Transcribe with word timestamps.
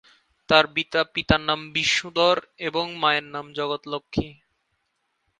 তার 0.49 0.65
পিতার 1.15 1.41
নাম 1.41 1.59
বিষ্ণু 1.73 2.09
ধর 2.15 2.37
এবং 2.67 2.85
মায়ের 3.01 3.25
নাম 3.33 3.45
জগৎ 3.57 3.81
লক্ষ্মী। 3.87 4.29